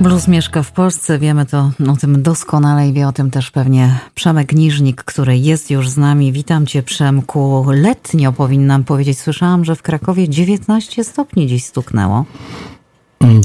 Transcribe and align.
Blues 0.00 0.28
mieszka 0.28 0.62
w 0.62 0.72
Polsce, 0.72 1.18
wiemy 1.18 1.46
to 1.46 1.70
o 1.92 1.96
tym 1.96 2.22
doskonale 2.22 2.88
i 2.88 2.92
wie 2.92 3.08
o 3.08 3.12
tym 3.12 3.30
też 3.30 3.50
pewnie 3.50 3.98
Przemek 4.14 4.52
Niżnik, 4.52 5.04
który 5.04 5.38
jest 5.38 5.70
już 5.70 5.88
z 5.88 5.96
nami. 5.96 6.32
Witam 6.32 6.66
cię 6.66 6.82
Przemku. 6.82 7.66
Letnio 7.70 8.32
powinnam 8.32 8.84
powiedzieć. 8.84 9.18
Słyszałam, 9.18 9.64
że 9.64 9.76
w 9.76 9.82
Krakowie 9.82 10.28
19 10.28 11.04
stopni 11.04 11.46
dziś 11.46 11.64
stuknęło. 11.64 12.24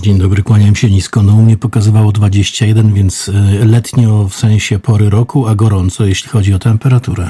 Dzień 0.01 0.17
dobry, 0.17 0.43
kłaniam 0.43 0.75
się 0.75 0.89
nisko. 0.89 1.23
No 1.23 1.35
u 1.35 1.41
mnie 1.41 1.57
pokazywało 1.57 2.11
21, 2.11 2.93
więc 2.93 3.29
e, 3.29 3.65
letnio 3.65 4.27
w 4.27 4.35
sensie 4.35 4.79
pory 4.79 5.09
roku, 5.09 5.47
a 5.47 5.55
gorąco 5.55 6.05
jeśli 6.05 6.29
chodzi 6.29 6.53
o 6.53 6.59
temperaturę. 6.59 7.29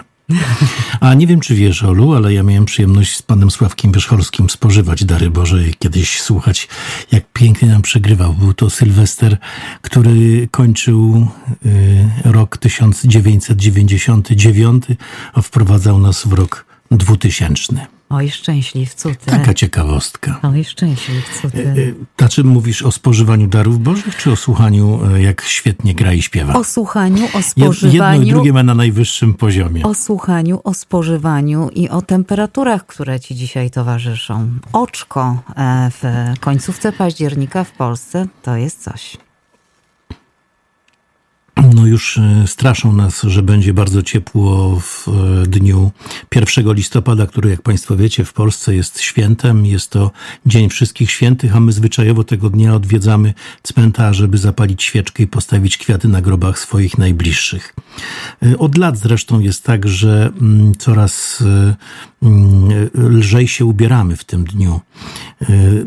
A 1.00 1.14
nie 1.14 1.28
wiem, 1.28 1.40
czy 1.40 1.56
wiesz, 1.56 1.84
Olu, 1.84 2.14
ale 2.14 2.34
ja 2.34 2.44
miałem 2.44 2.66
przyjemność 2.66 3.18
z 3.18 3.22
panem 3.22 3.52
Sławkiem 3.52 3.92
Wierzcholskim 3.92 4.50
spożywać 4.50 5.06
dary 5.06 5.30
Boże 5.30 5.68
i 5.68 5.74
kiedyś 5.74 6.22
słuchać, 6.22 6.68
jak 7.12 7.24
pięknie 7.34 7.68
nam 7.68 7.82
przegrywał. 7.82 8.34
Był 8.34 8.54
to 8.54 8.70
Sylwester, 8.70 9.38
który 9.82 10.48
kończył 10.52 11.28
y, 11.66 12.10
rok 12.24 12.58
1999, 12.58 14.84
a 15.34 15.42
wprowadzał 15.42 16.00
nas 16.00 16.28
w 16.28 16.34
rok 16.34 16.66
2000. 16.92 17.95
Oj, 18.10 18.30
szczęśliwcu 18.30 19.10
ty. 19.10 19.26
Taka 19.26 19.54
ciekawostka. 19.54 20.40
Oj, 20.44 20.64
szczęśliwcu 20.64 21.50
ty. 21.50 21.68
E, 21.68 21.72
e, 21.72 21.94
Znaczy 22.18 22.44
mówisz 22.44 22.82
o 22.82 22.92
spożywaniu 22.92 23.48
darów 23.48 23.80
bożych, 23.84 24.16
czy 24.16 24.32
o 24.32 24.36
słuchaniu, 24.36 25.00
e, 25.16 25.22
jak 25.22 25.42
świetnie 25.42 25.96
gra 25.96 26.14
i 26.14 26.22
śpiewa? 26.22 26.54
O 26.54 26.64
słuchaniu, 26.64 27.28
o 27.34 27.42
spożywaniu. 27.42 28.20
Jedno 28.20 28.28
i 28.28 28.30
drugie 28.30 28.54
ma 28.54 28.64
na 28.64 28.76
najwyższym 28.76 29.34
poziomie. 29.34 29.84
O 29.84 29.94
słuchaniu, 29.94 30.62
o 30.64 30.74
spożywaniu 30.74 31.70
i 31.70 31.90
o 31.90 32.02
temperaturach, 32.02 32.86
które 32.86 33.20
ci 33.20 33.36
dzisiaj 33.36 33.72
towarzyszą. 33.72 34.50
Oczko 34.74 35.44
w 35.92 36.34
końcówce 36.40 36.92
października 36.92 37.64
w 37.64 37.72
Polsce 37.72 38.28
to 38.42 38.56
jest 38.56 38.84
coś. 38.84 39.18
No 41.76 41.86
już 41.86 42.18
e, 42.18 42.44
straszą 42.48 42.94
nas, 42.94 43.22
że 43.24 43.44
będzie 43.44 43.74
bardzo 43.74 44.04
ciepło 44.04 44.80
w 44.80 45.08
e, 45.08 45.48
dniu 45.48 45.92
1 46.36 46.74
listopada, 46.74 47.28
który 47.28 47.50
jak 47.50 47.62
Państwo 47.62 47.98
wiecie 47.98 48.26
w 48.26 48.34
Polsce 48.34 48.76
jest 48.76 49.00
świętem. 49.00 49.66
Jest 49.66 49.90
to 49.90 50.12
Dzień 50.46 50.70
Wszystkich 50.70 51.12
Świętych, 51.12 51.56
a 51.56 51.60
my 51.60 51.72
zwyczajowo 51.72 52.24
tego 52.24 52.50
dnia 52.50 52.76
odwiedzamy 52.76 53.34
cmentarze, 53.64 54.28
by 54.28 54.38
zapalić 54.38 54.84
świeczkę 54.84 55.24
i 55.24 55.28
postawić 55.28 55.78
kwiaty 55.78 56.08
na 56.08 56.22
grobach 56.22 56.60
swoich 56.60 56.98
najbliższych. 56.98 57.76
E, 58.44 58.58
Od 58.58 58.78
lat 58.78 58.98
zresztą 58.98 59.40
jest 59.40 59.64
tak, 59.64 59.88
że 59.88 60.32
mm, 60.42 60.76
coraz 60.76 61.44
mm, 62.24 62.90
lżej 62.94 63.48
się 63.48 63.66
ubieramy 63.66 64.18
w 64.18 64.24
tym 64.24 64.44
dniu. 64.44 64.82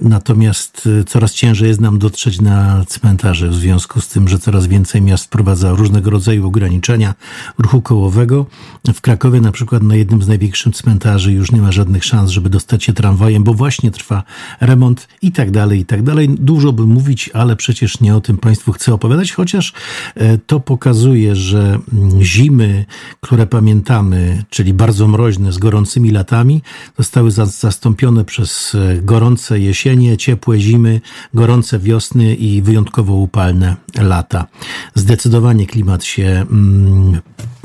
Natomiast 0.03 0.89
coraz 1.07 1.33
ciężej 1.34 1.69
jest 1.69 1.81
nam 1.81 1.99
dotrzeć 1.99 2.41
na 2.41 2.84
cmentarze 2.89 3.49
w 3.49 3.55
związku 3.55 4.01
z 4.01 4.09
tym, 4.09 4.29
że 4.29 4.39
coraz 4.39 4.67
więcej 4.67 5.03
miast 5.03 5.25
wprowadza 5.25 5.75
różnego 5.79 6.11
rodzaju 6.11 6.47
ograniczenia 6.47 7.15
ruchu 7.59 7.83
kołowego. 7.83 8.47
W 8.95 9.01
Krakowie 9.01 9.41
na 9.41 9.53
przykład 9.53 9.83
na 9.83 9.97
jednym 9.97 10.23
z 10.23 10.29
największych 10.29 10.75
cmentarzy 10.75 11.33
już 11.33 11.53
nie 11.53 11.61
ma 11.61 11.73
żadnych 11.73 12.05
szans, 12.05 12.31
żeby 12.31 12.51
dostać 12.51 12.84
się 12.84 12.93
tramwajem, 12.93 13.45
bo 13.45 13.55
właśnie 13.55 13.91
trwa 13.91 14.23
remont 14.61 15.09
i 15.23 15.33
tak 15.33 15.51
dalej, 15.51 15.81
i 15.81 15.84
tak 15.84 16.03
dalej. 16.03 16.29
Dużo 16.29 16.73
by 16.73 16.87
mówić, 16.87 17.31
ale 17.34 17.56
przecież 17.56 18.01
nie 18.01 18.17
o 18.17 18.21
tym 18.21 18.39
Państwu 18.39 18.73
chcę 18.73 18.95
opowiadać, 18.95 19.33
chociaż 19.33 19.73
e, 20.15 20.39
to 20.39 20.61
pokazuje, 20.61 21.37
że 21.37 21.79
mm, 21.93 22.23
zimy, 22.23 22.84
które 23.21 23.47
pamiętamy, 23.47 24.45
czyli 24.51 24.75
bardzo 24.75 25.09
mroźne, 25.09 25.53
z 25.53 25.59
gorącymi 25.59 26.11
latami, 26.11 26.62
zostały 26.99 27.31
za- 27.31 27.47
zastąpione 27.47 28.25
przez 28.25 28.75
e, 28.75 29.03
gorące 29.03 29.61
jesienie, 29.61 30.17
ciepłe 30.17 30.61
zimy, 30.61 31.01
gorące 31.34 31.79
wiosny 31.79 32.34
i 32.34 32.62
wyjątkowo 32.62 33.15
upalne 33.15 33.77
lata. 34.03 34.47
Zdecydowanie 34.95 35.67
klimat 35.67 36.05
się 36.05 36.47
mm, 36.51 37.21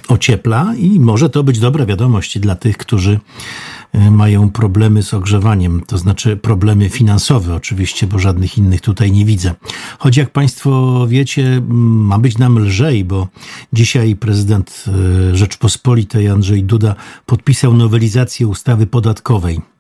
ociepla 0.08 0.74
i 0.78 1.00
może 1.00 1.30
to 1.30 1.44
być 1.44 1.60
dobra 1.60 1.86
wiadomość 1.86 2.40
dla 2.40 2.56
tych, 2.56 2.78
którzy 2.78 3.20
e, 3.94 4.12
mają 4.12 4.50
problemy 4.50 5.04
z 5.04 5.14
ogrzewaniem, 5.14 5.82
to 5.88 5.98
znaczy 5.98 6.38
problemy 6.38 6.90
finansowe 6.90 7.56
oczywiście, 7.56 8.08
bo 8.08 8.20
żadnych 8.20 8.58
innych 8.58 8.82
tutaj 8.82 9.12
nie 9.12 9.26
widzę. 9.26 9.54
Choć 10.00 10.18
jak 10.18 10.30
Państwo 10.30 11.06
wiecie, 11.08 11.48
m, 11.48 11.66
ma 12.06 12.20
być 12.20 12.38
nam 12.38 12.60
lżej, 12.60 13.06
bo 13.06 13.28
dzisiaj 13.74 14.16
prezydent 14.16 14.86
e, 15.32 15.36
Rzeczpospolitej 15.36 16.30
Andrzej 16.30 16.64
Duda 16.64 16.96
podpisał 17.26 17.74
nowelizację 17.74 18.48
ustawy 18.48 18.88
podatkowej. 18.88 19.73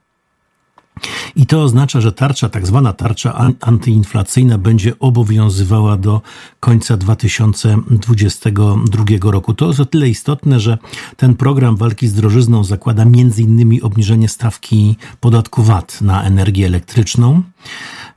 I 1.35 1.45
to 1.45 1.63
oznacza, 1.63 2.01
że 2.01 2.11
tarcza, 2.11 2.49
tak 2.49 2.67
zwana 2.67 2.93
tarcza 2.93 3.33
an- 3.33 3.53
antyinflacyjna, 3.61 4.57
będzie 4.57 4.99
obowiązywała 4.99 5.97
do 5.97 6.21
końca 6.59 6.97
2022 6.97 9.31
roku. 9.31 9.53
To 9.53 9.67
jest 9.67 9.79
o 9.79 9.85
tyle 9.85 10.09
istotne, 10.09 10.59
że 10.59 10.77
ten 11.17 11.35
program 11.35 11.77
walki 11.77 12.07
z 12.07 12.13
drożyzną 12.13 12.63
zakłada 12.63 13.03
m.in. 13.03 13.79
obniżenie 13.81 14.29
stawki 14.29 14.95
podatku 15.19 15.63
VAT 15.63 16.01
na 16.01 16.23
energię 16.23 16.65
elektryczną. 16.65 17.43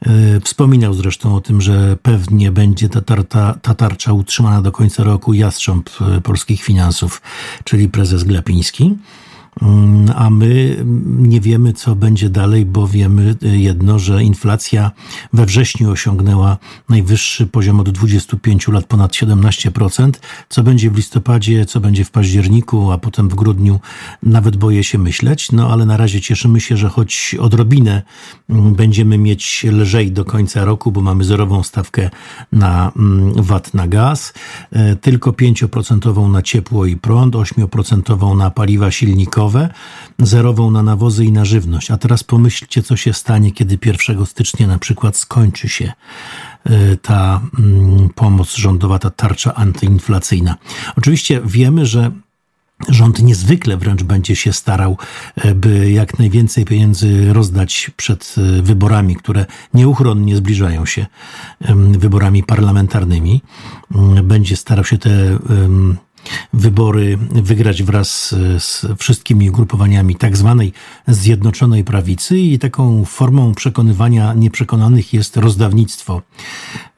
E, 0.07 0.41
Wspominał 0.41 0.95
zresztą 0.95 1.37
o 1.37 1.41
tym, 1.41 1.61
że 1.61 1.97
pewnie 2.03 2.53
będzie 2.53 2.89
ta, 2.89 3.01
tarta, 3.01 3.55
ta 3.63 3.75
tarcza 3.75 4.13
utrzymana 4.13 4.63
do 4.63 4.73
końca 4.73 5.05
roku 5.05 5.35
jastrząb 5.35 5.91
e, 6.01 6.21
polskich 6.21 6.63
finansów, 6.63 7.23
czyli 7.65 7.89
prezes 7.89 8.25
Glapiński. 8.25 8.97
Mm, 9.63 9.97
A 10.17 10.31
my 10.31 10.77
nie 11.19 11.41
wiemy, 11.41 11.73
co 11.73 11.97
będzie 11.97 12.31
dalej, 12.31 12.67
bo 12.67 12.89
wiemy 12.89 13.37
jedno, 13.43 13.99
że 13.99 14.23
inflacja 14.23 14.91
we 15.33 15.47
wrześniu 15.47 15.91
osiągnęła 15.91 16.59
najwyższy 16.89 17.47
poziom 17.47 17.81
od 17.81 17.91
25 17.91 18.69
lat, 18.69 18.87
ponad 18.87 19.13
17%. 19.13 20.11
Co 20.49 20.63
będzie 20.63 20.91
w 20.91 20.97
listopadzie, 20.97 21.67
co 21.67 21.81
będzie 21.81 22.05
w 22.05 22.11
październiku, 22.11 22.91
a 22.91 22.99
potem 22.99 23.29
w 23.29 23.35
grudniu, 23.35 23.81
nawet 24.23 24.57
boję 24.57 24.85
się 24.85 24.99
myśleć. 24.99 25.53
No 25.53 25.73
ale 25.73 25.87
na 25.87 25.97
razie 25.97 26.21
cieszymy 26.21 26.61
się, 26.61 26.77
że 26.77 26.89
choć 26.89 27.37
odrobinę 27.41 28.03
mm, 28.51 28.75
będziemy 28.75 29.19
mieć 29.19 29.67
lżej 29.71 30.13
do 30.13 30.25
końca 30.25 30.65
roku, 30.65 30.93
bo 30.93 31.01
mamy 31.01 31.25
zerową 31.25 31.63
stawkę 31.63 32.11
na 32.53 32.93
mm, 32.97 33.43
VAT 33.43 33.75
na 33.75 33.89
gaz, 33.89 34.33
e, 34.73 34.97
tylko 34.97 35.31
5% 35.31 36.31
na 36.31 36.43
ciepło 36.43 36.87
i 36.87 36.97
prąd, 36.97 37.35
8% 37.35 38.37
na 38.37 38.51
paliwa 38.51 38.91
silnikowe, 38.91 39.46
zerową 40.19 40.71
na 40.71 40.83
nawozy 40.83 41.25
i 41.25 41.33
na 41.33 41.45
żywność. 41.45 41.91
A 41.91 41.99
teraz 41.99 42.25
pomyślcie, 42.25 42.83
co 42.83 42.97
się 42.97 43.13
stanie, 43.13 43.53
kiedy 43.53 43.79
1 43.85 44.27
stycznia 44.27 44.67
na 44.67 44.79
przykład 44.79 45.17
skończy 45.17 45.69
się 45.69 45.93
e, 46.65 46.97
ta 46.97 47.41
mm, 47.59 48.09
pomoc 48.09 48.57
rządowa, 48.57 48.99
ta 48.99 49.11
tarcza 49.11 49.55
antyinflacyjna. 49.55 50.57
Oczywiście 50.97 51.41
wiemy, 51.45 51.87
że 51.87 52.11
Rząd 52.89 53.23
niezwykle 53.23 53.77
wręcz 53.77 54.03
będzie 54.03 54.37
się 54.37 54.53
starał, 54.53 54.97
e, 55.37 55.55
by 55.55 55.91
jak 55.91 56.19
najwięcej 56.19 56.65
pieniędzy 56.65 57.33
rozdać 57.33 57.91
przed 57.97 58.35
e, 58.39 58.63
wyborami, 58.63 59.17
które 59.17 59.47
nieuchronnie 59.75 60.37
zbliżają 60.37 60.87
się 60.87 61.07
wyborami 61.99 62.43
parlamentarnymi. 62.43 63.43
Mm, 63.95 64.29
Będzie 64.29 64.57
starał 64.57 64.85
się 64.85 64.99
te 64.99 65.39
wybory 66.53 67.19
wygrać 67.33 67.83
wraz 67.83 68.35
z 68.59 68.87
wszystkimi 68.99 69.51
ugrupowaniami 69.51 70.17
tak 70.17 70.37
zwanej 70.37 70.73
Zjednoczonej 71.09 71.85
Prawicy 71.85 72.39
i 72.39 72.59
taką 72.59 73.05
formą 73.05 73.55
przekonywania 73.55 74.35
nieprzekonanych 74.35 75.13
jest 75.13 75.37
rozdawnictwo. 75.37 76.23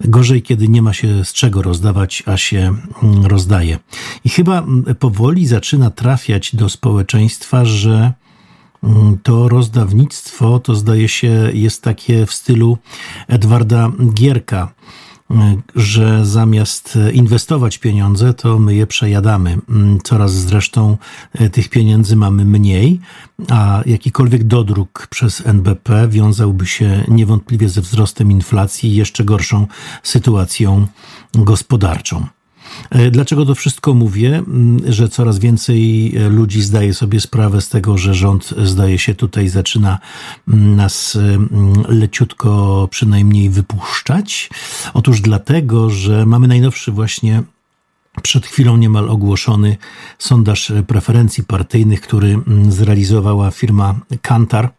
Gorzej, 0.00 0.42
kiedy 0.42 0.68
nie 0.68 0.82
ma 0.82 0.92
się 0.92 1.24
z 1.24 1.32
czego 1.32 1.62
rozdawać, 1.62 2.22
a 2.26 2.36
się 2.36 2.74
mm, 3.02 3.26
rozdaje. 3.26 3.78
I 4.24 4.28
chyba 4.28 4.58
mm, 4.58 4.94
powoli 4.94 5.46
zaczyna 5.46 5.90
trafiać 5.90 6.56
do 6.56 6.68
społeczeństwa, 6.68 7.64
że 7.64 8.12
mm, 8.82 9.18
to 9.22 9.48
rozdawnictwo 9.48 10.58
to 10.58 10.74
zdaje 10.74 11.08
się 11.08 11.50
jest 11.54 11.82
takie 11.82 12.26
w 12.26 12.32
stylu 12.32 12.78
Edwarda 13.28 13.90
Gierka, 14.14 14.72
że 15.74 16.26
zamiast 16.26 16.98
inwestować 17.12 17.78
pieniądze, 17.78 18.34
to 18.34 18.58
my 18.58 18.74
je 18.74 18.86
przejadamy. 18.86 19.58
Mm, 19.68 19.98
Coraz 20.04 20.32
zresztą 20.32 20.96
e, 21.32 21.50
tych 21.50 21.68
pieniędzy 21.68 22.16
mamy 22.16 22.44
mniej, 22.44 23.00
a 23.48 23.82
jakikolwiek 23.86 24.44
dodruk 24.44 25.06
przez 25.10 25.46
NBP 25.46 26.08
wiązałby 26.08 26.66
się 26.66 27.04
niewątpliwie 27.08 27.68
ze 27.68 27.80
wzrostem 27.80 28.30
inflacji 28.30 28.90
i 28.90 28.96
jeszcze 28.96 29.24
gorszą 29.24 29.66
sytuacją 30.02 30.86
gospodarczą. 31.34 32.26
E, 32.90 33.10
Dlaczego 33.10 33.46
to 33.46 33.54
wszystko 33.54 33.94
mówię? 33.94 34.36
Mm, 34.36 34.92
Że 34.92 35.08
coraz 35.08 35.38
więcej 35.38 36.12
e, 36.16 36.28
ludzi 36.28 36.62
zdaje 36.62 36.94
sobie 36.94 37.20
sprawę 37.20 37.60
z 37.60 37.68
tego, 37.68 37.98
że 37.98 38.14
rząd 38.14 38.54
zdaje 38.64 38.98
się 38.98 39.14
tutaj 39.14 39.48
zaczyna 39.48 39.98
mm, 40.48 40.76
nas 40.76 41.16
mm, 41.16 41.48
leciutko 41.88 42.88
przynajmniej 42.90 43.50
wypuszczać. 43.50 44.50
Otóż 44.94 45.20
dlatego, 45.20 45.90
że 45.90 46.26
mamy 46.26 46.48
najnowszy 46.48 46.92
właśnie 46.92 47.42
przed 48.22 48.46
chwilą 48.46 48.76
niemal 48.76 49.08
ogłoszony 49.08 49.76
sondaż 50.18 50.72
preferencji 50.86 51.44
partyjnych, 51.44 52.00
który 52.00 52.38
zrealizowała 52.68 53.50
firma 53.50 53.94
Kantar 54.22 54.70
E, 54.70 54.72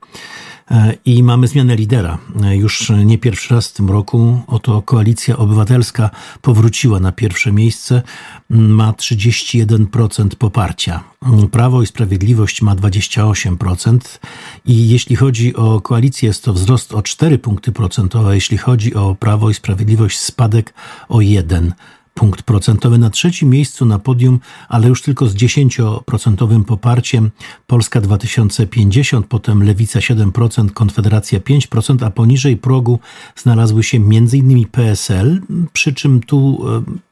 I 1.06 1.24
mamy 1.24 1.48
zmianę 1.48 1.75
lidera. 1.75 2.18
E, 2.44 2.57
już 2.57 2.92
nie 3.06 3.18
pierwszy 3.18 3.54
raz 3.54 3.68
w 3.68 3.74
tym 3.74 3.89
roku 3.89 4.42
oto 4.48 4.81
Koalicja 4.81 5.38
Obywatelska 5.38 6.10
powróciła 6.42 7.00
na 7.00 7.12
pierwsze 7.12 7.51
miejsce. 7.51 8.01
Ma 8.50 8.92
31% 8.92 10.36
poparcia. 10.36 11.04
Prawo 11.51 11.81
i 11.81 11.88
Sprawiedliwość 11.88 12.62
ma 12.62 12.75
28%. 12.75 14.19
I 14.66 14.89
jeśli 14.89 15.16
chodzi 15.16 15.56
o 15.56 15.81
koalicję, 15.81 16.27
jest 16.27 16.44
to 16.44 16.54
wzrost 16.54 16.94
o 16.94 17.01
4 17.01 17.38
punkty 17.38 17.72
procentowe. 17.72 18.36
Jeśli 18.36 18.57
chodzi 18.57 18.95
o 18.95 19.15
Prawo 19.15 19.50
i 19.50 19.54
Sprawiedliwość, 19.54 20.19
spadek 20.19 20.74
o 21.10 21.22
1 21.22 21.74
punkt 22.19 22.44
procentowy. 22.44 22.98
Na 22.98 23.10
trzecim 23.10 23.50
miejscu 23.50 23.86
na 23.86 24.00
podium, 24.00 24.39
ale 24.69 24.88
już 24.88 25.01
tylko 25.01 25.27
z 25.27 25.36
10% 25.36 26.63
poparciem 26.63 27.31
Polska 27.68 28.01
2050, 28.01 29.25
potem 29.27 29.63
Lewica 29.63 30.00
7%, 30.00 30.69
Konfederacja 30.71 31.39
5%, 31.39 32.06
a 32.06 32.12
poniżej 32.12 32.57
progu 32.57 33.00
znalazły 33.36 33.83
się 33.83 33.98
m.in. 33.98 34.66
PSL, 34.68 35.42
przy 35.74 35.94
czym 35.94 36.19
tu, 36.19 36.66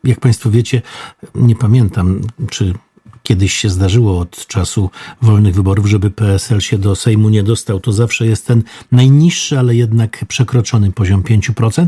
e, 0.04 0.10
jak 0.10 0.20
Państwo 0.20 0.52
wiecie, 0.52 0.82
nie 1.36 1.56
pamiętam, 1.56 2.22
czy 2.50 2.74
kiedyś 3.28 3.54
się 3.54 3.70
zdarzyło 3.70 4.20
od 4.20 4.48
czasu 4.48 4.90
wolnych 5.22 5.56
wyborów, 5.56 5.86
żeby 5.86 6.12
PSL 6.12 6.60
się 6.60 6.78
do 6.78 6.96
Sejmu 6.96 7.30
nie 7.30 7.44
dostał. 7.44 7.80
To 7.80 7.92
zawsze 7.92 8.26
jest 8.26 8.48
ten 8.48 8.64
najniższy, 8.92 9.60
ale 9.60 9.76
jednak 9.76 10.26
przekroczony 10.28 10.92
poziom 10.92 11.24
5%. 11.24 11.88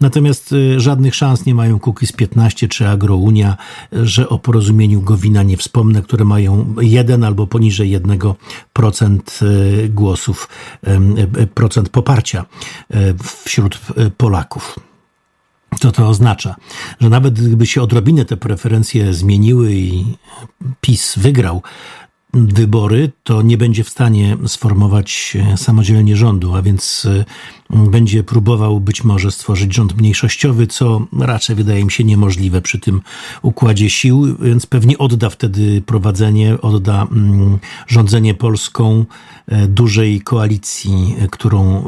Natomiast 0.00 0.52
y, 0.52 0.80
żadnych 0.80 1.14
szans 1.14 1.46
nie 1.46 1.54
mają 1.54 1.78
Kukiz 1.78 2.12
15 2.12 2.68
czy 2.68 2.88
Agrounia, 2.88 3.56
że 3.92 4.28
o 4.28 4.38
porozumieniu 4.38 5.02
Gowina 5.02 5.42
nie 5.42 5.56
wspomnę, 5.56 6.02
które 6.02 6.24
mają 6.24 6.74
1 6.80 7.24
albo 7.24 7.46
poniżej 7.46 8.00
1% 8.00 9.42
y, 9.42 9.88
głosów, 9.88 10.48
y, 11.38 11.46
procent 11.46 11.88
poparcia 11.88 12.44
wśród 13.44 13.80
Polaków. 14.16 14.87
Co 15.80 15.92
to 15.92 16.08
oznacza? 16.08 16.56
Że 17.00 17.08
nawet 17.08 17.34
gdyby 17.34 17.66
się 17.66 17.82
odrobinę 17.82 18.24
te 18.24 18.36
preferencje 18.36 19.14
zmieniły 19.14 19.74
i 19.74 20.04
PiS 20.80 21.14
wygrał 21.18 21.62
wybory, 22.34 23.12
to 23.22 23.42
nie 23.42 23.58
będzie 23.58 23.84
w 23.84 23.88
stanie 23.88 24.36
sformować 24.46 25.36
samodzielnie 25.56 26.16
rządu, 26.16 26.54
a 26.54 26.62
więc 26.62 27.08
mm, 27.70 27.90
będzie 27.90 28.24
próbował 28.24 28.80
być 28.80 29.04
może 29.04 29.30
stworzyć 29.30 29.74
rząd 29.74 29.96
mniejszościowy, 29.96 30.66
co 30.66 31.06
raczej 31.18 31.56
wydaje 31.56 31.84
mi 31.84 31.90
się 31.90 32.04
niemożliwe 32.04 32.62
przy 32.62 32.78
tym 32.78 33.00
układzie 33.42 33.90
sił, 33.90 34.36
więc 34.40 34.66
pewnie 34.66 34.98
odda 34.98 35.30
wtedy 35.30 35.82
prowadzenie, 35.86 36.60
odda 36.60 37.02
mm, 37.02 37.58
rządzenie 37.86 38.34
Polską 38.34 39.04
e, 39.46 39.66
dużej 39.68 40.20
koalicji, 40.20 41.16
e, 41.18 41.28
którą 41.28 41.84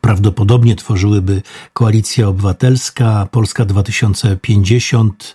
prawdopodobnie 0.00 0.76
tworzyłyby 0.76 1.42
Koalicja 1.72 2.28
Obywatelska, 2.28 3.28
Polska 3.30 3.64
2050. 3.64 5.34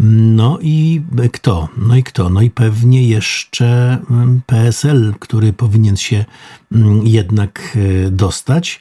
No 0.00 0.58
i 0.62 1.02
kto? 1.32 1.68
No 1.76 1.96
i 1.96 2.02
kto? 2.02 2.30
No 2.30 2.42
i 2.42 2.50
pewnie 2.50 3.08
jeszcze 3.08 3.98
mm, 4.10 4.40
PSL, 4.46 5.14
który 5.18 5.52
powinien 5.52 5.96
się 5.96 6.24
mm, 6.72 7.06
jednak 7.06 7.76
e, 8.06 8.10
dostać. 8.10 8.80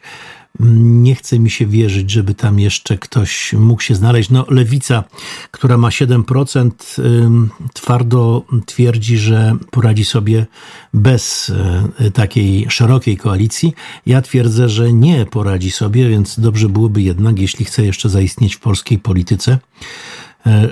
Nie 0.59 1.15
chce 1.15 1.39
mi 1.39 1.49
się 1.49 1.65
wierzyć, 1.65 2.11
żeby 2.11 2.33
tam 2.33 2.59
jeszcze 2.59 2.97
ktoś 2.97 3.53
mógł 3.53 3.81
się 3.81 3.95
znaleźć. 3.95 4.29
No, 4.29 4.45
lewica, 4.49 5.03
która 5.51 5.77
ma 5.77 5.89
7%, 5.89 6.71
twardo 7.73 8.43
twierdzi, 8.65 9.17
że 9.17 9.57
poradzi 9.71 10.05
sobie 10.05 10.45
bez 10.93 11.49
e, 11.99 12.11
takiej 12.11 12.65
szerokiej 12.69 13.17
koalicji. 13.17 13.73
Ja 14.05 14.21
twierdzę, 14.21 14.69
że 14.69 14.93
nie 14.93 15.25
poradzi 15.25 15.71
sobie, 15.71 16.09
więc 16.09 16.39
dobrze 16.39 16.69
byłoby 16.69 17.01
jednak, 17.01 17.39
jeśli 17.39 17.65
chce 17.65 17.85
jeszcze 17.85 18.09
zaistnieć 18.09 18.55
w 18.55 18.59
polskiej 18.59 18.99
polityce, 18.99 19.59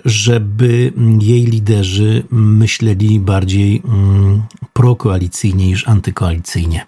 żeby 0.06 0.94
jej 1.22 1.46
liderzy 1.46 2.24
myśleli 2.32 3.20
bardziej 3.20 3.82
mm, 3.86 4.42
prokoalicyjnie 4.74 5.68
niż 5.68 5.88
antykoalicyjnie. 5.88 6.86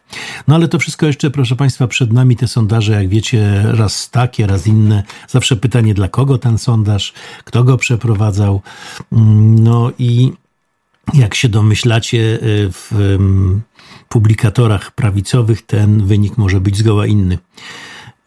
No 0.47 0.55
ale 0.55 0.67
to 0.67 0.79
wszystko 0.79 1.05
jeszcze, 1.05 1.31
proszę 1.31 1.55
Państwa, 1.55 1.87
przed 1.87 2.13
nami 2.13 2.35
te 2.35 2.47
sondaże, 2.47 2.93
jak 2.93 3.07
wiecie, 3.07 3.63
raz 3.65 4.09
takie, 4.09 4.47
raz 4.47 4.67
inne. 4.67 5.03
Zawsze 5.27 5.55
pytanie, 5.55 5.93
dla 5.93 6.07
kogo 6.07 6.37
ten 6.37 6.57
sondaż, 6.57 7.13
kto 7.43 7.63
go 7.63 7.77
przeprowadzał. 7.77 8.61
Mm, 9.11 9.63
no 9.63 9.91
i 9.99 10.31
jak 11.13 11.35
się 11.35 11.49
domyślacie, 11.49 12.33
e, 12.33 12.37
w 12.71 13.17
publikatorach 14.09 14.91
prawicowych 14.91 15.61
ten 15.61 16.05
wynik 16.05 16.37
może 16.37 16.61
być 16.61 16.77
zgoła 16.77 17.05
inny. 17.05 17.37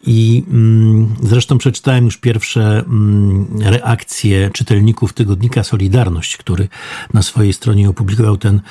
I 0.03 0.43
mm, 0.47 1.15
zresztą 1.23 1.57
przeczytałem 1.57 2.05
już 2.05 2.17
pierwsze 2.17 2.61
mm, 2.79 3.47
reakcje 3.61 4.49
czytelników 4.53 5.13
tygodnika 5.13 5.63
Solidarność, 5.63 6.37
który 6.37 6.67
na 7.13 7.21
swojej 7.21 7.53
stronie 7.53 7.89
opublikował 7.89 8.37
ten, 8.37 8.61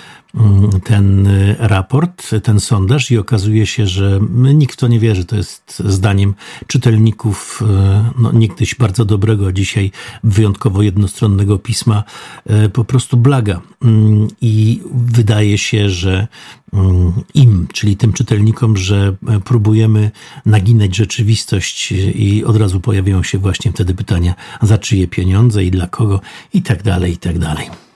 ten 0.85 1.29
raport, 1.59 2.31
ten 2.43 2.61
sondaż, 2.61 3.11
i 3.11 3.19
okazuje 3.19 3.67
się, 3.67 3.87
że 3.87 4.21
nikt 4.55 4.75
w 4.75 4.77
to 4.77 4.88
nie 4.88 5.00
wierzy. 5.00 5.25
To 5.25 5.37
jest 5.37 5.82
zdaniem 5.87 6.35
czytelników 6.67 7.62
e, 7.62 8.11
no, 8.19 8.32
niegdyś 8.32 8.75
bardzo 8.75 9.05
dobrego, 9.05 9.53
dzisiaj 9.53 9.91
wyjątkowo 10.25 10.82
jednostronnego 10.82 11.59
pisma, 11.59 12.05
e, 12.47 12.69
po 12.69 12.85
prostu 12.85 13.17
blaga. 13.17 13.61
Mm, 13.82 14.29
I 14.41 14.82
wydaje 14.94 15.59
się, 15.59 15.91
że 15.91 16.29
mm, 16.73 17.12
im, 17.35 17.67
czyli 17.73 17.97
tym 17.97 18.12
czytelnikom, 18.12 18.77
że 18.77 19.17
e, 19.29 19.41
próbujemy 19.41 20.11
naginać 20.47 20.97
rzeczywistość 20.97 21.93
i 22.15 22.44
od 22.44 22.56
razu 22.56 22.81
pojawiają 22.81 23.23
się 23.23 23.38
właśnie 23.38 23.73
wtedy 23.73 23.94
pytania, 23.94 24.35
za 24.62 24.79
czyje 24.79 25.09
pieniądze 25.09 25.65
i 25.65 25.71
dla 25.71 25.87
kogo 25.87 26.21
i 26.55 26.62
tak 26.62 26.82
dalej, 26.82 27.12
i 27.12 27.19
tak 27.19 27.38
dalej. 27.38 27.90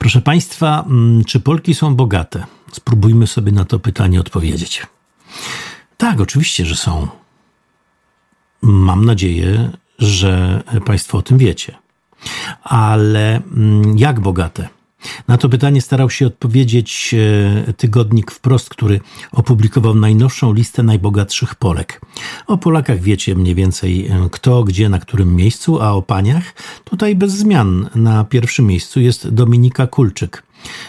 Proszę 0.00 0.20
Państwa, 0.20 0.84
mm, 0.86 1.24
czy 1.24 1.40
Polki 1.40 1.74
są 1.74 1.94
bogate? 1.94 2.44
Spróbujmy 2.72 3.26
sobie 3.26 3.52
na 3.52 3.64
to 3.64 3.78
pytanie 3.78 4.20
odpowiedzieć. 4.20 4.86
Tak, 5.96 6.20
oczywiście, 6.20 6.66
że 6.66 6.76
są. 6.76 7.08
Mam 8.62 9.04
nadzieję, 9.04 9.70
że 9.98 10.62
Państwo 10.86 11.18
o 11.18 11.22
tym 11.22 11.38
wiecie 11.38 11.80
ale 12.62 13.36
mm, 13.36 13.98
jak 13.98 14.20
bogate? 14.20 14.68
Na 15.28 15.36
to 15.36 15.48
pytanie 15.48 15.80
starał 15.80 16.10
się 16.10 16.26
odpowiedzieć 16.26 17.14
e, 17.68 17.72
tygodnik 17.72 18.30
Wprost, 18.30 18.68
który 18.68 19.00
opublikował 19.32 19.94
najnowszą 19.94 20.52
listę 20.52 20.82
najbogatszych 20.82 21.54
Polek. 21.54 22.00
O 22.46 22.58
Polakach 22.58 23.00
wiecie 23.00 23.34
mniej 23.34 23.54
więcej 23.54 24.06
e, 24.06 24.28
kto, 24.32 24.64
gdzie, 24.64 24.88
na 24.88 24.98
którym 24.98 25.36
miejscu, 25.36 25.80
a 25.80 25.92
o 25.92 26.02
paniach 26.02 26.54
tutaj 26.84 27.16
bez 27.16 27.32
zmian. 27.32 27.88
Na 27.94 28.24
pierwszym 28.24 28.66
miejscu 28.66 29.00
jest 29.00 29.28
Dominika 29.28 29.86
Kulczyk. 29.86 30.42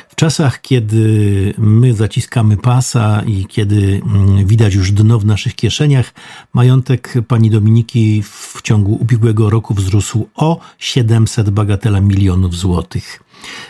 W 0.10 0.16
czasach, 0.16 0.62
kiedy 0.62 1.54
my 1.58 1.94
zaciskamy 1.94 2.58
pasa 2.58 3.24
i 3.28 3.46
kiedy 3.46 4.02
mm, 4.06 4.46
widać 4.46 4.74
już 4.74 4.92
dno 4.92 5.20
w 5.20 5.26
naszych 5.26 5.56
kieszeniach, 5.56 6.14
majątek 6.54 7.14
pani 7.28 7.50
Dominiki 7.50 8.24
w 8.24 8.62
ciągu 8.64 8.96
ubiegłego 8.96 9.50
roku 9.50 9.74
wzrósł 9.74 10.28
o 10.36 10.60
700 10.80 11.50
bagatela 11.50 12.02
milionów 12.02 12.56
złotych. 12.56 13.24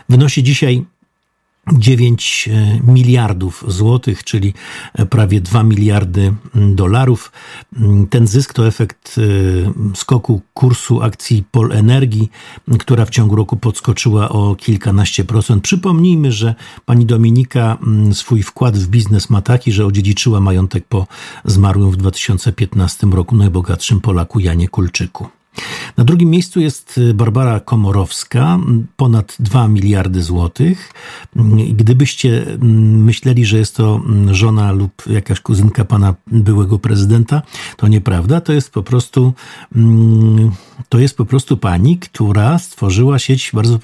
Wynosi 0.09 0.43
dzisiaj 0.43 0.85
9 1.73 2.49
e, 2.51 2.79
miliardów 2.91 3.63
złotych, 3.67 4.23
czyli 4.23 4.53
e, 4.93 5.05
prawie 5.05 5.41
2 5.41 5.63
miliardy 5.63 6.33
mm, 6.55 6.75
dolarów. 6.75 7.31
Mm, 7.77 8.07
ten 8.07 8.27
zysk 8.27 8.53
to 8.53 8.67
efekt 8.67 9.15
e, 9.17 9.95
skoku 9.95 10.41
kursu 10.53 11.01
akcji 11.01 11.43
Polenergii, 11.51 12.31
która 12.79 13.05
w 13.05 13.09
ciągu 13.09 13.35
roku 13.35 13.57
podskoczyła 13.57 14.29
o 14.29 14.55
kilkanaście 14.55 15.23
procent. 15.23 15.63
Przypomnijmy, 15.63 16.31
że 16.31 16.55
pani 16.85 17.05
Dominika 17.05 17.77
mm, 17.83 18.13
swój 18.13 18.43
wkład 18.43 18.77
w 18.77 18.87
biznes 18.87 19.29
ma 19.29 19.41
taki, 19.41 19.71
że 19.71 19.85
odziedziczyła 19.85 20.39
majątek 20.39 20.85
po 20.85 21.07
zmarłym 21.45 21.91
w 21.91 21.97
2015 21.97 23.07
roku 23.07 23.35
najbogatszym 23.35 24.01
Polaku 24.01 24.39
Janie 24.39 24.67
Kulczyku. 24.67 25.40
Na 25.97 26.03
drugim 26.03 26.29
miejscu 26.29 26.59
jest 26.59 26.97
y, 26.97 27.13
Barbara 27.13 27.59
Komorowska, 27.59 28.59
ponad 28.95 29.35
2 29.39 29.67
miliardy 29.67 30.23
złotych. 30.23 30.93
Gdybyście 31.73 32.45
myśleli, 32.61 33.45
że 33.45 33.57
jest 33.57 33.75
to 33.75 34.01
żona 34.31 34.71
lub 34.71 34.91
jakaś 35.09 35.39
kuzynka 35.39 35.85
pana 35.85 36.15
byłego 36.27 36.79
prezydenta, 36.79 37.41
to 37.77 37.87
nieprawda. 37.87 38.41
To 38.41 38.53
jest 38.53 38.71
po 38.71 38.83
prostu, 38.83 39.33
to 40.89 40.99
jest 40.99 41.17
po 41.17 41.25
prostu 41.25 41.57
pani, 41.57 41.97
która 41.97 42.59
stworzyła 42.59 43.19
sieć 43.19 43.51
bardzo, 43.53 43.79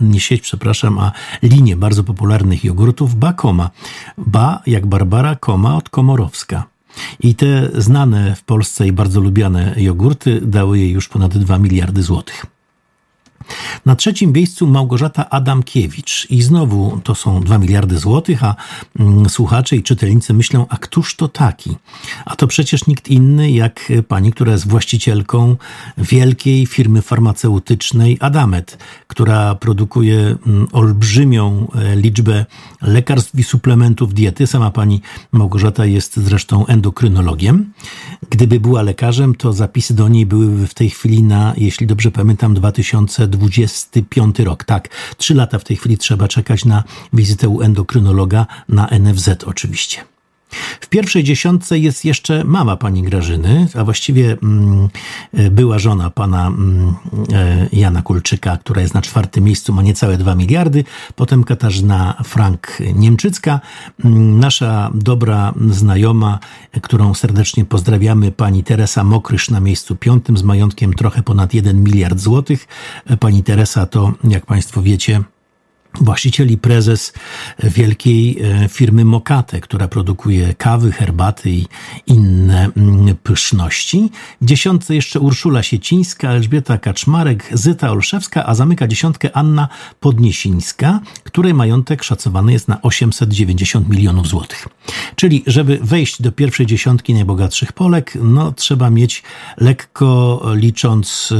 nie 0.00 0.20
sieć, 0.20 0.40
przepraszam, 0.40 0.98
a 0.98 1.12
linię 1.42 1.76
bardzo 1.76 2.04
popularnych 2.04 2.64
jogurtów 2.64 3.14
Bakoma. 3.14 3.70
Ba 4.18 4.62
jak 4.66 4.86
Barbara 4.86 5.36
Koma 5.36 5.76
od 5.76 5.88
Komorowska. 5.88 6.73
I 7.20 7.34
te 7.34 7.70
znane 7.74 8.34
w 8.36 8.44
Polsce 8.44 8.86
i 8.86 8.92
bardzo 8.92 9.20
lubiane 9.20 9.74
jogurty 9.76 10.40
dały 10.40 10.78
jej 10.78 10.90
już 10.90 11.08
ponad 11.08 11.38
2 11.38 11.58
miliardy 11.58 12.02
złotych. 12.02 12.53
Na 13.86 13.96
trzecim 13.96 14.32
miejscu 14.32 14.66
Małgorzata 14.66 15.30
Adamkiewicz 15.30 16.26
i 16.30 16.42
znowu 16.42 17.00
to 17.04 17.14
są 17.14 17.40
2 17.40 17.58
miliardy 17.58 17.98
złotych, 17.98 18.44
a 18.44 18.54
mm, 18.98 19.28
słuchacze 19.28 19.76
i 19.76 19.82
czytelnicy 19.82 20.34
myślą, 20.34 20.66
a 20.68 20.76
któż 20.76 21.16
to 21.16 21.28
taki? 21.28 21.76
A 22.24 22.36
to 22.36 22.46
przecież 22.46 22.86
nikt 22.86 23.08
inny 23.08 23.50
jak 23.50 23.92
pani, 24.08 24.32
która 24.32 24.52
jest 24.52 24.68
właścicielką 24.68 25.56
wielkiej 25.98 26.66
firmy 26.66 27.02
farmaceutycznej 27.02 28.16
Adamet, 28.20 28.78
która 29.06 29.54
produkuje 29.54 30.36
mm, 30.46 30.66
olbrzymią 30.72 31.68
e, 31.74 31.96
liczbę 31.96 32.46
lekarstw 32.82 33.34
i 33.34 33.42
suplementów 33.42 34.14
diety. 34.14 34.46
Sama 34.46 34.70
pani 34.70 35.00
Małgorzata 35.32 35.86
jest 35.86 36.16
zresztą 36.16 36.66
endokrynologiem. 36.66 37.72
Gdyby 38.30 38.60
była 38.60 38.82
lekarzem, 38.82 39.34
to 39.34 39.52
zapisy 39.52 39.94
do 39.94 40.08
niej 40.08 40.26
byłyby 40.26 40.66
w 40.66 40.74
tej 40.74 40.90
chwili 40.90 41.22
na, 41.22 41.54
jeśli 41.56 41.86
dobrze 41.86 42.10
pamiętam, 42.10 42.54
2025 43.36 44.38
rok. 44.38 44.64
Tak, 44.64 44.88
trzy 45.16 45.34
lata 45.34 45.58
w 45.58 45.64
tej 45.64 45.76
chwili 45.76 45.98
trzeba 45.98 46.28
czekać 46.28 46.64
na 46.64 46.84
wizytę 47.12 47.48
u 47.48 47.60
endokrynologa 47.60 48.46
na 48.68 48.88
NFZ 48.98 49.28
oczywiście. 49.46 50.13
W 50.80 50.88
pierwszej 50.88 51.24
dziesiątce 51.24 51.78
jest 51.78 52.04
jeszcze 52.04 52.44
mama 52.44 52.76
pani 52.76 53.02
Grażyny, 53.02 53.68
a 53.74 53.84
właściwie 53.84 54.36
mm, 54.42 54.88
e, 55.32 55.50
była 55.50 55.78
żona 55.78 56.10
pana 56.10 56.46
mm, 56.46 56.94
e, 57.32 57.68
Jana 57.72 58.02
Kulczyka, 58.02 58.56
która 58.56 58.82
jest 58.82 58.94
na 58.94 59.02
czwartym 59.02 59.44
miejscu, 59.44 59.72
ma 59.72 59.82
niecałe 59.82 60.18
2 60.18 60.34
miliardy. 60.34 60.84
Potem 61.16 61.44
Katarzyna 61.44 62.14
Frank 62.24 62.78
Niemczycka, 62.94 63.60
mm, 64.04 64.40
nasza 64.40 64.90
dobra 64.94 65.54
znajoma, 65.70 66.38
którą 66.82 67.14
serdecznie 67.14 67.64
pozdrawiamy, 67.64 68.32
pani 68.32 68.64
Teresa 68.64 69.04
Mokrysz 69.04 69.50
na 69.50 69.60
miejscu 69.60 69.96
piątym 69.96 70.36
z 70.36 70.42
majątkiem 70.42 70.94
trochę 70.94 71.22
ponad 71.22 71.54
1 71.54 71.84
miliard 71.84 72.18
złotych. 72.18 72.66
E, 73.06 73.16
pani 73.16 73.42
Teresa 73.42 73.86
to, 73.86 74.12
jak 74.24 74.46
państwo 74.46 74.82
wiecie, 74.82 75.24
właściciel 76.00 76.50
i 76.50 76.58
prezes 76.58 77.12
wielkiej 77.58 78.38
e, 78.42 78.68
firmy 78.68 79.04
Mokate, 79.04 79.60
która 79.60 79.88
produkuje 79.88 80.54
kawy, 80.54 80.92
herbaty 80.92 81.50
i 81.50 81.66
inne 82.06 82.70
mm, 82.76 83.16
pyszności. 83.22 84.10
W 84.40 84.44
dziesiątce 84.44 84.94
jeszcze 84.94 85.20
Urszula 85.20 85.62
Siecińska, 85.62 86.30
Elżbieta 86.30 86.78
Kaczmarek, 86.78 87.50
Zyta 87.52 87.90
Olszewska, 87.90 88.46
a 88.46 88.54
zamyka 88.54 88.86
dziesiątkę 88.88 89.36
Anna 89.36 89.68
Podniesińska, 90.00 91.00
której 91.24 91.54
majątek 91.54 92.02
szacowany 92.02 92.52
jest 92.52 92.68
na 92.68 92.82
890 92.82 93.88
milionów 93.88 94.28
złotych. 94.28 94.68
Czyli, 95.16 95.42
żeby 95.46 95.78
wejść 95.82 96.22
do 96.22 96.32
pierwszej 96.32 96.66
dziesiątki 96.66 97.14
najbogatszych 97.14 97.72
Polek, 97.72 98.18
no 98.22 98.52
trzeba 98.52 98.90
mieć 98.90 99.22
lekko 99.56 100.42
licząc 100.54 101.34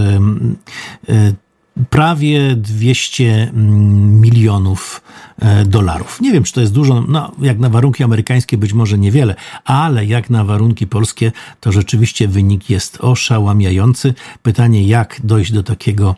prawie 1.91 2.57
200 2.57 3.51
mm, 3.55 4.21
milionów 4.21 5.03
e, 5.39 5.65
dolarów. 5.65 6.21
Nie 6.21 6.33
wiem, 6.33 6.45
czy 6.45 6.53
to 6.53 6.61
jest 6.61 6.73
dużo, 6.73 7.05
no 7.09 7.33
jak 7.41 7.59
na 7.59 7.69
warunki 7.69 8.05
amerykańskie 8.05 8.59
być 8.59 8.73
może 8.73 8.99
niewiele, 8.99 9.35
ale 9.65 10.07
jak 10.07 10.31
na 10.31 10.45
warunki 10.45 10.87
polskie, 10.87 11.33
to 11.61 11.73
rzeczywiście 11.73 12.29
wynik 12.29 12.71
jest 12.71 12.99
oszałamiający. 13.01 14.15
Pytanie, 14.43 14.87
jak 14.87 15.21
dojść 15.25 15.53
do 15.53 15.63
takiego, 15.63 16.17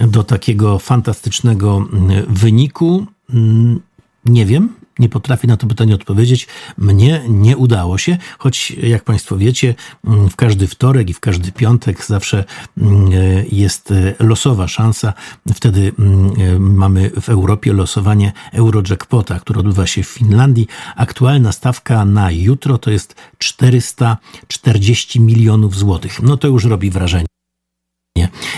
do 0.00 0.24
takiego 0.24 0.78
fantastycznego 0.78 1.86
mm, 1.92 2.26
wyniku? 2.28 3.06
Mm, 3.30 3.80
nie 4.24 4.46
wiem, 4.46 4.68
nie 5.02 5.08
potrafię 5.08 5.48
na 5.48 5.56
to 5.56 5.66
pytanie 5.66 5.94
odpowiedzieć. 5.94 6.46
Mnie 6.78 7.22
nie 7.28 7.56
udało 7.56 7.98
się, 7.98 8.18
choć 8.38 8.70
jak 8.70 9.04
Państwo 9.04 9.36
wiecie, 9.36 9.74
mm, 10.06 10.30
w 10.30 10.36
każdy 10.36 10.66
wtorek 10.66 11.10
i 11.10 11.12
w 11.12 11.20
każdy 11.20 11.52
piątek 11.52 12.04
zawsze 12.06 12.44
mm, 12.78 13.10
jest 13.52 13.90
e, 13.90 14.14
losowa 14.18 14.68
szansa. 14.68 15.12
Wtedy 15.54 15.92
mm, 15.98 16.32
e, 16.40 16.58
mamy 16.58 17.10
w 17.20 17.28
Europie 17.28 17.72
losowanie 17.72 18.32
Eurojackpota, 18.52 19.40
które 19.40 19.60
odbywa 19.60 19.86
się 19.86 20.02
w 20.02 20.08
Finlandii. 20.08 20.66
Aktualna 20.96 21.52
stawka 21.52 22.04
na 22.04 22.30
jutro 22.30 22.78
to 22.78 22.90
jest 22.90 23.14
440 23.38 25.20
milionów 25.20 25.76
złotych. 25.76 26.22
No 26.22 26.36
to 26.36 26.48
już 26.48 26.64
robi 26.64 26.90
wrażenie 26.90 27.26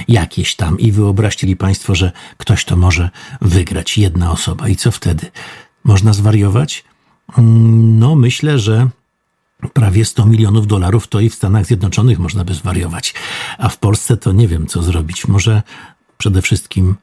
jakieś 0.09 0.55
tam 0.55 0.79
i 0.79 0.93
wyobraźcie 0.93 1.57
Państwo, 1.57 1.95
że 1.95 2.13
ktoś 2.39 2.65
to 2.65 2.77
może 2.77 3.11
wygrać, 3.41 3.99
jedna 3.99 4.33
osoba 4.33 4.69
i 4.69 4.77
co 4.77 4.91
wtedy? 4.91 5.31
Można 5.85 6.13
zwariować? 6.13 6.85
Mm, 7.39 7.99
no, 7.99 8.15
myślę, 8.15 8.59
że 8.59 8.89
prawie 9.73 10.05
100 10.05 10.27
milionów 10.27 10.67
dolarów 10.67 11.09
to 11.09 11.21
i 11.21 11.31
w 11.31 11.35
Stanach 11.35 11.67
Zjednoczonych 11.67 12.19
można 12.19 12.45
by 12.45 12.55
zwariować. 12.55 13.15
A 13.59 13.69
w 13.69 13.79
Polsce 13.79 14.17
to 14.17 14.33
nie 14.33 14.49
wiem, 14.49 14.67
co 14.67 14.83
zrobić. 14.83 15.29
Może 15.29 15.63
przede 16.19 16.43
wszystkim 16.43 16.95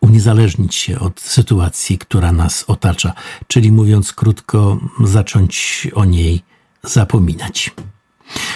uniezależnić 0.00 0.74
się 0.74 0.98
od 0.98 1.20
sytuacji, 1.20 1.98
która 1.98 2.32
nas 2.32 2.64
otacza, 2.66 3.12
czyli 3.46 3.72
mówiąc 3.72 4.12
krótko, 4.12 4.78
zacząć 5.04 5.86
o 5.94 6.04
niej 6.04 6.42
zapominać. 6.82 7.70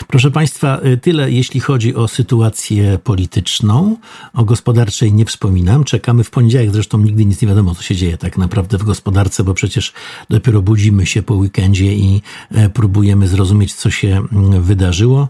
Proszę 0.08 0.30
Państwa, 0.30 0.80
y, 0.86 0.96
tyle 0.96 1.30
jeśli 1.30 1.60
chodzi 1.60 1.94
o 1.94 2.08
sytuację 2.08 2.98
polityczną. 3.04 3.96
O 4.34 4.44
gospodarczej 4.44 5.12
nie 5.12 5.24
wspominam. 5.24 5.84
Czekamy 5.84 6.24
w 6.24 6.30
poniedziałek, 6.30 6.70
zresztą 6.72 6.98
nigdy 6.98 7.24
nic 7.24 7.42
nie 7.42 7.48
wiadomo, 7.48 7.74
co 7.74 7.82
się 7.82 7.96
dzieje 7.96 8.18
tak 8.18 8.38
naprawdę 8.38 8.78
w 8.78 8.84
gospodarce, 8.84 9.44
bo 9.44 9.54
przecież 9.54 9.92
dopiero 10.30 10.62
budzimy 10.62 11.06
się 11.06 11.22
po 11.22 11.34
weekendzie 11.34 11.94
i 11.94 12.22
e, 12.50 12.70
próbujemy 12.70 13.28
zrozumieć, 13.28 13.74
co 13.74 13.90
się 13.90 14.22
mm, 14.32 14.62
wydarzyło. 14.62 15.28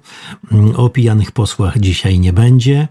Mm, 0.53 0.77
o 0.77 0.89
pijanych 0.89 1.33
posłach 1.33 1.79
dzisiaj 1.79 2.19
nie 2.19 2.33
będzie. 2.33 2.89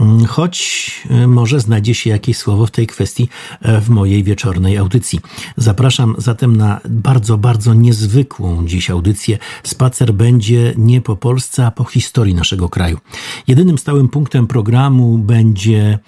Mm, 0.00 0.24
choć 0.24 0.90
e, 1.10 1.26
może 1.26 1.60
znajdzie 1.60 1.94
się 1.94 2.10
jakieś 2.10 2.36
słowo 2.36 2.66
w 2.66 2.70
tej 2.70 2.86
kwestii 2.86 3.28
e, 3.62 3.80
w 3.80 3.90
mojej 3.90 4.24
wieczornej 4.24 4.78
audycji. 4.78 5.20
Zapraszam 5.56 6.14
zatem 6.18 6.56
na 6.56 6.80
bardzo, 6.88 7.38
bardzo 7.38 7.74
niezwykłą 7.74 8.66
dziś 8.66 8.90
audycję. 8.90 9.38
Spacer 9.62 10.12
będzie 10.12 10.74
nie 10.76 11.00
po 11.00 11.16
Polsce, 11.16 11.66
a 11.66 11.70
po 11.70 11.84
historii 11.84 12.34
naszego 12.34 12.68
kraju. 12.68 12.98
Jedynym 13.46 13.78
stałym 13.78 14.08
punktem 14.08 14.46
programu 14.46 15.18
będzie 15.18 15.98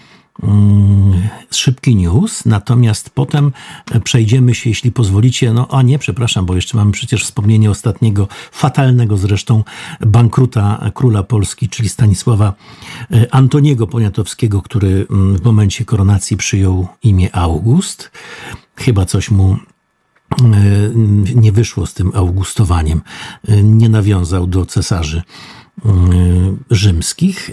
szybki 1.50 1.96
news, 1.96 2.44
natomiast 2.46 3.10
potem 3.10 3.52
przejdziemy 4.04 4.54
się, 4.54 4.70
jeśli 4.70 4.92
pozwolicie, 4.92 5.52
no 5.52 5.68
a 5.70 5.82
nie, 5.82 5.98
przepraszam, 5.98 6.46
bo 6.46 6.54
jeszcze 6.54 6.76
mamy 6.76 6.92
przecież 6.92 7.24
wspomnienie 7.24 7.70
ostatniego, 7.70 8.28
fatalnego 8.52 9.16
zresztą 9.16 9.64
bankruta 10.00 10.90
króla 10.94 11.22
Polski, 11.22 11.68
czyli 11.68 11.88
Stanisława 11.88 12.54
e, 13.10 13.34
Antoniego 13.34 13.86
Poniatowskiego, 13.86 14.62
który 14.62 15.06
mm, 15.10 15.36
w 15.36 15.44
momencie 15.44 15.84
koronacji 15.84 16.36
przyjął 16.36 16.88
imię 17.02 17.36
August. 17.36 18.10
Chyba 18.76 19.04
coś 19.04 19.30
mu 19.30 19.52
e, 19.52 19.56
nie 21.34 21.52
wyszło 21.52 21.86
z 21.86 21.94
tym 21.94 22.12
augustowaniem, 22.14 23.00
e, 23.48 23.62
nie 23.62 23.88
nawiązał 23.88 24.46
do 24.46 24.66
cesarzy 24.66 25.22
rzymskich, 26.70 27.50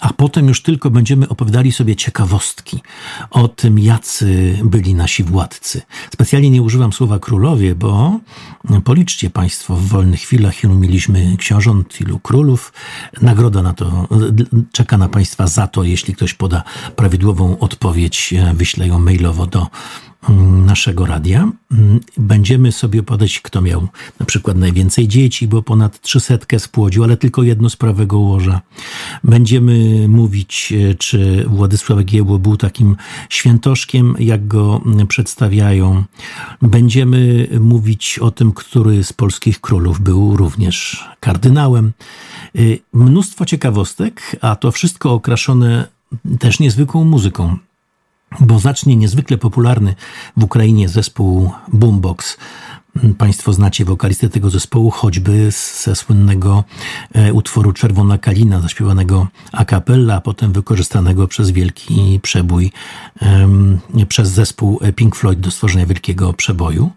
a 0.00 0.12
potem 0.12 0.48
już 0.48 0.62
tylko 0.62 0.90
będziemy 0.90 1.28
opowiadali 1.28 1.72
sobie 1.72 1.96
ciekawostki 1.96 2.82
o 3.30 3.48
tym, 3.48 3.78
jacy 3.78 4.58
byli 4.64 4.94
nasi 4.94 5.24
władcy. 5.24 5.82
Specjalnie 6.12 6.50
nie 6.50 6.62
używam 6.62 6.92
słowa 6.92 7.18
królowie, 7.18 7.74
bo 7.74 8.20
policzcie 8.84 9.30
Państwo 9.30 9.76
w 9.76 9.86
wolnych 9.86 10.20
chwilach, 10.20 10.64
ilu 10.64 10.74
mieliśmy 10.74 11.36
książąt, 11.36 12.00
ilu 12.00 12.18
królów. 12.18 12.72
Nagroda 13.22 13.62
na 13.62 13.72
to 13.72 14.08
czeka 14.72 14.98
na 14.98 15.08
Państwa 15.08 15.46
za 15.46 15.66
to, 15.66 15.84
jeśli 15.84 16.14
ktoś 16.14 16.34
poda 16.34 16.62
prawidłową 16.96 17.58
odpowiedź, 17.58 18.34
wyślę 18.54 18.86
ją 18.86 18.98
mailowo 18.98 19.46
do 19.46 19.66
naszego 20.66 21.06
radia. 21.06 21.52
Mm, 21.72 22.00
będziemy 22.18 22.72
sobie 22.72 23.02
podać, 23.02 23.40
kto 23.40 23.62
miał 23.62 23.88
na 24.20 24.26
przykład 24.26 24.56
najwięcej 24.56 25.08
dzieci, 25.08 25.48
bo 25.48 25.62
ponad 25.62 26.00
300 26.00 26.58
spłodził, 26.58 27.04
ale 27.04 27.16
tylko 27.16 27.42
jedno 27.42 27.70
z 27.70 27.76
prawego 27.76 28.18
łoża. 28.18 28.60
Będziemy 29.24 30.08
mówić, 30.08 30.72
e, 30.72 30.94
czy 30.94 31.44
Władysław 31.48 32.04
Giełło 32.04 32.38
był 32.38 32.56
takim 32.56 32.96
świętoszkiem, 33.28 34.14
jak 34.18 34.46
go 34.46 34.80
mm, 34.86 35.06
przedstawiają. 35.06 36.04
Będziemy 36.62 37.48
mówić 37.60 38.18
o 38.18 38.30
tym, 38.30 38.52
który 38.52 39.04
z 39.04 39.12
polskich 39.12 39.60
królów 39.60 40.00
był 40.00 40.36
również 40.36 41.04
kardynałem. 41.20 41.92
E, 42.56 42.60
mnóstwo 42.92 43.44
ciekawostek, 43.44 44.36
a 44.40 44.56
to 44.56 44.72
wszystko 44.72 45.12
okraszone 45.12 45.86
też 46.38 46.60
niezwykłą 46.60 47.04
muzyką 47.04 47.58
bo 48.40 48.58
zacznie 48.58 48.96
niezwykle 48.96 49.38
popularny 49.38 49.94
w 50.36 50.44
Ukrainie 50.44 50.88
zespół 50.88 51.50
Boombox. 51.72 52.36
Państwo 53.18 53.52
znacie 53.52 53.84
wokalistę 53.84 54.28
tego 54.28 54.50
zespołu, 54.50 54.90
choćby 54.90 55.50
ze 55.82 55.96
słynnego 55.96 56.64
e, 57.14 57.32
utworu 57.32 57.72
Czerwona 57.72 58.18
Kalina, 58.18 58.60
zaśpiewanego 58.60 59.26
a 59.52 59.64
cappella, 59.64 60.14
a 60.14 60.20
potem 60.20 60.52
wykorzystanego 60.52 61.28
przez 61.28 61.50
wielki 61.50 62.20
przebój, 62.22 62.72
przez 64.08 64.28
zespół 64.28 64.80
Pink 64.96 65.16
Floyd 65.16 65.40
do 65.40 65.50
stworzenia 65.50 65.86
wielkiego 65.86 66.32
przeboju. 66.32 66.90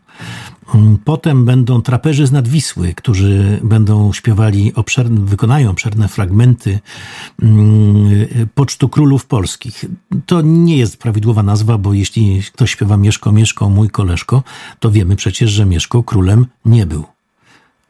Mm, 0.75 0.98
Potem 1.05 1.46
będą 1.46 1.82
traperzy 1.82 2.27
z 2.27 2.32
Nadwisły, 2.32 2.93
którzy 2.93 3.60
będą 3.63 4.13
śpiewali, 4.13 4.74
obszerne, 4.75 5.25
wykonają 5.25 5.70
obszerne 5.70 6.08
fragmenty 6.08 6.79
mm, 7.41 8.27
Pocztu 8.55 8.89
Królów 8.89 9.25
Polskich. 9.25 9.86
To 10.25 10.41
nie 10.41 10.77
jest 10.77 10.98
prawidłowa 10.98 11.43
nazwa, 11.43 11.77
bo 11.77 11.93
jeśli 11.93 12.41
ktoś 12.53 12.72
śpiewa 12.72 12.98
Mieszko, 12.98 13.32
Mieszko, 13.32 13.70
mój 13.70 13.89
koleżko, 13.89 14.43
to 14.79 14.91
wiemy 14.91 15.15
przecież, 15.15 15.51
że 15.51 15.65
Mieszko 15.65 16.03
królem 16.03 16.46
nie 16.65 16.86
był. 16.86 17.03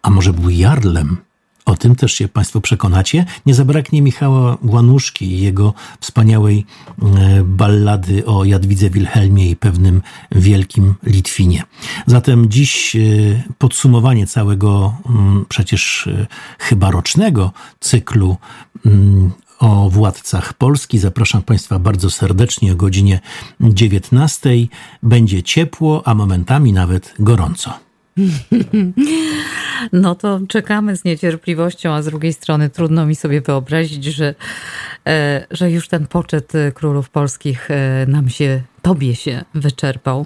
A 0.02 0.10
może 0.10 0.34
był 0.34 0.50
jarlem? 0.50 1.18
O 1.66 1.76
tym 1.76 1.96
też 1.96 2.14
się 2.14 2.28
Państwo 2.28 2.62
przekonacie. 2.62 3.26
Nie 3.46 3.54
zabraknie 3.54 4.02
Michała 4.02 4.58
Łanuszki 4.64 5.26
i 5.26 5.42
jego 5.42 5.74
wspaniałej 6.00 6.66
e, 7.02 7.44
ballady 7.44 8.26
o 8.26 8.46
Jadwidze 8.46 8.90
Wilhelmie 8.90 9.50
i 9.50 9.56
pewnym 9.56 10.02
wielkim 10.32 10.96
Litwinie. 11.04 11.64
Zatem 12.06 12.50
dziś 12.50 12.96
e, 12.96 13.00
podsumowanie 13.58 14.28
całego 14.28 14.94
mm, 15.10 15.46
przecież 15.50 16.08
e, 16.08 16.28
chyba 16.60 16.92
rocznego 16.92 17.52
cyklu 17.80 18.38
mm, 18.86 19.32
o 19.60 19.90
władcach 19.90 20.54
Polski. 20.54 21.00
Zapraszam 21.00 21.42
Państwa 21.42 21.80
bardzo 21.80 22.10
serdecznie 22.10 22.74
o 22.74 22.76
godzinie 22.76 23.20
19. 23.62 24.50
Będzie 25.04 25.44
ciepło, 25.44 26.08
a 26.08 26.16
momentami 26.16 26.74
nawet 26.74 27.14
gorąco. 27.20 27.74
No 29.94 30.16
to 30.16 30.40
czekamy 30.48 30.96
z 30.96 31.04
niecierpliwością, 31.04 31.94
a 31.94 32.02
z 32.02 32.06
drugiej 32.06 32.34
strony 32.34 32.70
trudno 32.70 33.06
mi 33.06 33.16
sobie 33.16 33.42
wyobrazić, 33.42 34.06
że, 34.06 34.36
e, 35.08 35.48
że 35.52 35.72
już 35.72 35.88
ten 35.88 36.08
poczet 36.08 36.56
e, 36.56 36.72
królów 36.72 37.10
polskich 37.10 37.72
e, 37.72 38.06
nam 38.08 38.30
się, 38.30 38.62
tobie 38.82 39.16
się 39.16 39.44
wyczerpał. 39.54 40.26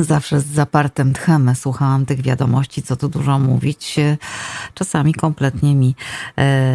Zawsze 0.00 0.40
z 0.40 0.46
zapartym 0.46 1.12
tchem 1.12 1.54
słuchałam 1.54 2.06
tych 2.06 2.22
wiadomości, 2.22 2.82
co 2.82 2.96
tu 2.96 3.08
dużo 3.08 3.38
mówić, 3.38 3.96
czasami 4.74 5.14
kompletnie 5.14 5.74
mi 5.74 5.94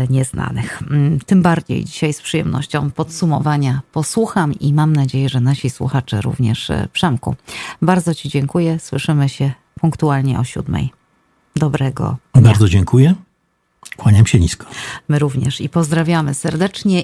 nieznanych. 0.10 0.82
Mm, 0.92 1.20
Tym 1.20 1.42
bardziej 1.42 1.86
dzisiaj 1.86 2.14
z 2.14 2.22
przyjemnością 2.22 2.92
podsumowania 2.92 3.82
posłucham 3.92 4.54
i 4.54 4.74
mam 4.74 4.94
nadzieję, 4.94 5.30
że 5.30 5.40
nasi 5.40 5.70
słuchacze 5.70 6.22
również. 6.22 6.72
Przemku, 6.94 7.36
bardzo 7.82 8.16
Ci 8.16 8.30
dziękuję. 8.30 8.80
Słyszymy 8.80 9.30
się 9.30 9.52
punktualnie 9.78 10.40
o 10.40 10.44
siódmej. 10.44 10.90
Dobrego 11.56 12.18
dnia. 12.34 12.44
Bardzo 12.44 12.70
dziękuję. 12.70 13.16
Kłaniam 13.98 14.26
się 14.26 14.40
nisko. 14.40 14.66
My 15.08 15.20
również 15.20 15.62
i 15.62 15.70
pozdrawiamy 15.70 16.34
serdecznie 16.34 17.02